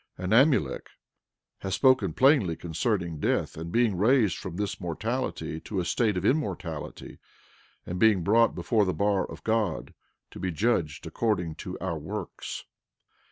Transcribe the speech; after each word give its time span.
12:12 0.17 0.23
And 0.23 0.33
Amulek 0.33 0.87
hath 1.59 1.73
spoken 1.75 2.11
plainly 2.13 2.55
concerning 2.55 3.19
death, 3.19 3.55
and 3.55 3.71
being 3.71 3.95
raised 3.95 4.35
from 4.35 4.55
this 4.55 4.81
mortality 4.81 5.59
to 5.59 5.79
a 5.79 5.85
state 5.85 6.17
of 6.17 6.25
immortality, 6.25 7.19
and 7.85 7.99
being 7.99 8.23
brought 8.23 8.55
before 8.55 8.83
the 8.83 8.95
bar 8.95 9.23
of 9.27 9.43
God, 9.43 9.93
to 10.31 10.39
be 10.39 10.49
judged 10.49 11.05
according 11.05 11.53
to 11.53 11.77
our 11.79 11.99
works. 11.99 12.65